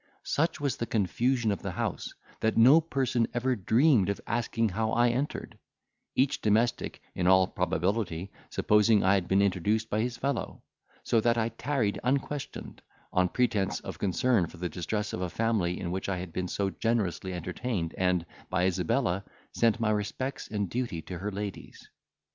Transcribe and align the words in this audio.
Such 0.23 0.59
was 0.59 0.77
the 0.77 0.87
confusion 0.87 1.51
of 1.51 1.61
the 1.61 1.73
house, 1.73 2.15
that 2.39 2.57
no 2.57 2.81
person 2.81 3.27
ever 3.35 3.55
dreamed 3.55 4.09
of 4.09 4.19
asking 4.25 4.69
how 4.69 4.89
I 4.93 5.09
entered, 5.09 5.59
each 6.15 6.41
domestic, 6.41 7.03
in 7.13 7.27
all 7.27 7.45
probability, 7.45 8.31
supposing 8.49 9.03
I 9.03 9.13
had 9.13 9.27
been 9.27 9.43
introduced 9.43 9.91
by 9.91 10.01
his 10.01 10.17
fellow; 10.17 10.63
so 11.03 11.19
that 11.21 11.37
I 11.37 11.49
tarried 11.49 11.99
unquestioned, 12.03 12.81
on 13.13 13.29
pretence 13.29 13.79
of 13.81 13.99
concern 13.99 14.47
for 14.47 14.57
the 14.57 14.69
distress 14.69 15.13
of 15.13 15.21
a 15.21 15.29
family 15.29 15.79
in 15.79 15.91
which 15.91 16.09
I 16.09 16.17
had 16.17 16.33
been 16.33 16.47
so 16.47 16.71
generously 16.71 17.31
entertained, 17.35 17.93
and, 17.95 18.25
by 18.49 18.65
Isabella, 18.65 19.23
sent 19.51 19.79
my 19.79 19.91
respects 19.91 20.47
and 20.47 20.67
duty 20.67 21.03
to 21.03 21.19
her 21.19 21.31
ladies. 21.31 21.87